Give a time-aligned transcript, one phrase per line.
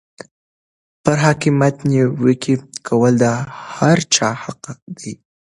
[1.03, 2.55] پر حاکمیت نیوکې
[2.87, 3.25] کول د
[3.75, 4.61] هر چا حق
[4.97, 5.13] دی.